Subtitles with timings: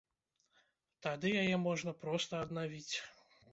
[1.07, 2.95] Тады яе можна проста аднавіць.